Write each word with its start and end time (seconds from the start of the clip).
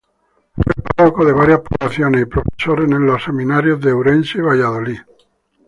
Fue 0.55 0.73
párroco 0.95 1.23
de 1.23 1.31
varias 1.31 1.59
poblaciones 1.59 2.23
y 2.23 2.25
profesor 2.25 2.81
en 2.81 3.05
los 3.05 3.23
Seminarios 3.23 3.79
de 3.81 3.91
Ourense 3.93 4.39
y 4.39 4.41
Valladolid. 4.41 4.99